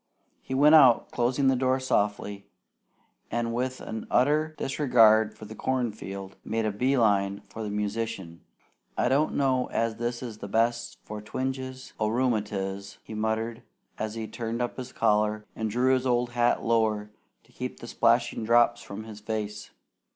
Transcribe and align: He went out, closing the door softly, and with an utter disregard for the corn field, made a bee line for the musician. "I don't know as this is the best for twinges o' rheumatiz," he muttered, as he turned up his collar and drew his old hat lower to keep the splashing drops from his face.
He 0.41 0.55
went 0.55 0.73
out, 0.73 1.11
closing 1.11 1.47
the 1.47 1.55
door 1.55 1.79
softly, 1.79 2.47
and 3.29 3.53
with 3.53 3.79
an 3.81 4.07
utter 4.09 4.55
disregard 4.57 5.37
for 5.37 5.45
the 5.45 5.53
corn 5.53 5.91
field, 5.91 6.37
made 6.43 6.65
a 6.65 6.71
bee 6.71 6.97
line 6.97 7.41
for 7.41 7.61
the 7.61 7.69
musician. 7.69 8.41
"I 8.97 9.09
don't 9.09 9.35
know 9.35 9.67
as 9.67 9.97
this 9.97 10.23
is 10.23 10.39
the 10.39 10.47
best 10.47 10.97
for 11.03 11.21
twinges 11.21 11.93
o' 11.99 12.07
rheumatiz," 12.07 12.97
he 13.03 13.13
muttered, 13.13 13.61
as 13.99 14.15
he 14.15 14.27
turned 14.27 14.59
up 14.59 14.77
his 14.77 14.91
collar 14.91 15.45
and 15.55 15.69
drew 15.69 15.93
his 15.93 16.07
old 16.07 16.31
hat 16.31 16.63
lower 16.65 17.11
to 17.43 17.51
keep 17.51 17.79
the 17.79 17.85
splashing 17.85 18.43
drops 18.43 18.81
from 18.81 19.03
his 19.03 19.19
face. 19.19 19.69